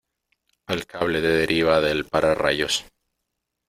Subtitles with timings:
[0.65, 2.85] al cable de deriva del para-- rayos,